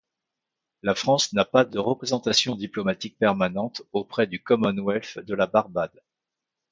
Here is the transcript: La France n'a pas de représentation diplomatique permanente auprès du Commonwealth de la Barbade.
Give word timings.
La 0.81 0.95
France 0.95 1.31
n'a 1.33 1.45
pas 1.45 1.63
de 1.63 1.77
représentation 1.77 2.55
diplomatique 2.55 3.19
permanente 3.19 3.83
auprès 3.93 4.25
du 4.25 4.41
Commonwealth 4.41 5.19
de 5.19 5.35
la 5.35 5.45
Barbade. 5.45 6.01